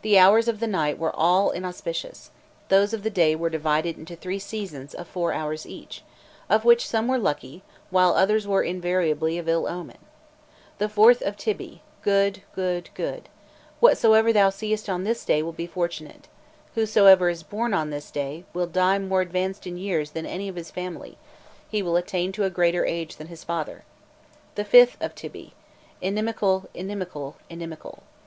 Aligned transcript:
The 0.00 0.18
hours 0.18 0.48
of 0.48 0.58
the 0.58 0.66
night 0.66 0.96
were 0.98 1.14
all 1.14 1.50
inauspicious; 1.50 2.30
those 2.70 2.94
of 2.94 3.02
the 3.02 3.10
day 3.10 3.36
were 3.36 3.50
divided 3.50 3.98
into 3.98 4.16
three 4.16 4.38
"seasons" 4.38 4.94
of 4.94 5.06
four 5.06 5.34
hours 5.34 5.66
each, 5.66 6.02
of 6.48 6.64
which 6.64 6.88
some 6.88 7.06
were 7.08 7.18
lucky, 7.18 7.62
while 7.90 8.14
others 8.14 8.46
were 8.48 8.62
invariably 8.62 9.36
of 9.36 9.50
ill 9.50 9.66
omen. 9.66 9.98
"The 10.78 10.86
4th 10.86 11.20
of 11.20 11.36
Tybi: 11.36 11.82
good, 12.00 12.40
good, 12.54 12.88
good. 12.94 13.28
Whatsoever 13.80 14.32
thou 14.32 14.48
seest 14.48 14.88
on 14.88 15.04
this 15.04 15.26
day 15.26 15.42
will 15.42 15.52
be 15.52 15.66
fortunate. 15.66 16.26
Whosoever 16.74 17.28
is 17.28 17.42
born 17.42 17.74
on 17.74 17.90
this 17.90 18.10
day, 18.10 18.44
will 18.54 18.66
die 18.66 18.98
more 18.98 19.20
advanced 19.20 19.66
in 19.66 19.76
years 19.76 20.12
than 20.12 20.24
any 20.24 20.48
of 20.48 20.56
his 20.56 20.70
family; 20.70 21.18
he 21.68 21.82
will 21.82 21.96
attain 21.96 22.32
to 22.32 22.44
a 22.44 22.48
greater 22.48 22.86
age 22.86 23.16
than 23.16 23.26
his 23.26 23.44
father. 23.44 23.84
The 24.54 24.64
5th 24.64 24.98
of 25.02 25.14
Tybi: 25.14 25.52
inimical, 26.00 26.70
inimical, 26.72 27.36
inimical. 27.50 28.04